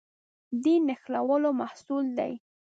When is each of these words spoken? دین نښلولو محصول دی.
دین 0.63 0.81
نښلولو 0.89 1.49
محصول 1.59 2.05
دی. 2.17 2.33